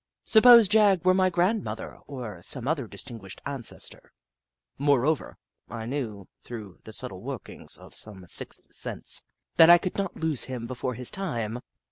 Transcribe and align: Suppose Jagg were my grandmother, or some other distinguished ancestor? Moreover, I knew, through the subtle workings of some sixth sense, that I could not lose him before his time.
Suppose 0.25 0.67
Jagg 0.67 1.05
were 1.05 1.13
my 1.13 1.29
grandmother, 1.29 1.99
or 2.07 2.41
some 2.41 2.67
other 2.67 2.87
distinguished 2.87 3.39
ancestor? 3.45 4.11
Moreover, 4.79 5.37
I 5.69 5.85
knew, 5.85 6.27
through 6.41 6.79
the 6.85 6.91
subtle 6.91 7.21
workings 7.21 7.77
of 7.77 7.93
some 7.95 8.25
sixth 8.27 8.73
sense, 8.73 9.23
that 9.57 9.69
I 9.69 9.77
could 9.77 9.99
not 9.99 10.15
lose 10.17 10.45
him 10.45 10.65
before 10.65 10.95
his 10.95 11.11
time. 11.11 11.59